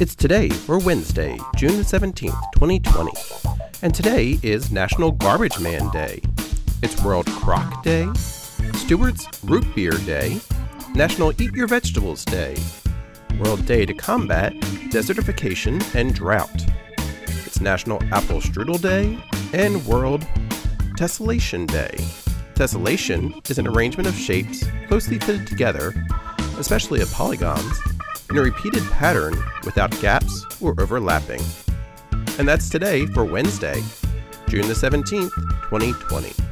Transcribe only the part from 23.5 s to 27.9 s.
is an arrangement of shapes closely fitted together, especially of polygons,